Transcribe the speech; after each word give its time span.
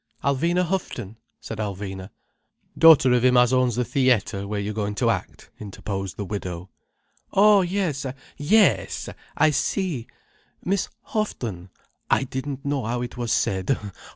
"Alvina 0.23 0.65
Houghton," 0.65 1.15
said 1.39 1.59
Alvina. 1.59 2.09
"Daughter 2.75 3.13
of 3.13 3.23
him 3.23 3.37
as 3.37 3.53
owns 3.53 3.75
the 3.75 3.83
thee 3.83 4.07
etter 4.09 4.47
where 4.47 4.59
you're 4.59 4.73
goin' 4.73 4.95
to 4.95 5.11
act," 5.11 5.51
interposed 5.59 6.17
the 6.17 6.25
widow. 6.25 6.71
"Oh 7.33 7.61
yes! 7.61 8.07
Yes! 8.35 9.09
I 9.37 9.51
see. 9.51 10.07
Miss 10.65 10.89
Houghton. 11.13 11.69
I 12.09 12.23
didn't 12.23 12.65
know 12.65 12.83
how 12.83 13.03
it 13.03 13.15
was 13.15 13.31
said. 13.31 13.77